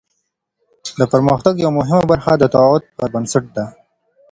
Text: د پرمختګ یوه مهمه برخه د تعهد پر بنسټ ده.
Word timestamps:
د 0.97 1.01
پرمختګ 1.13 1.53
یوه 1.63 1.73
مهمه 1.79 2.05
برخه 2.11 2.33
د 2.37 2.43
تعهد 2.53 2.83
پر 2.97 3.07
بنسټ 3.13 3.45
ده. 3.55 3.65